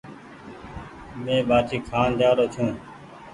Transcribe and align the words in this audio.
مينٚ 1.23 1.45
ٻآٽي 1.47 1.77
کآن 1.87 2.09
جآرو 2.19 2.45
ڇوٚنٚ 2.53 2.75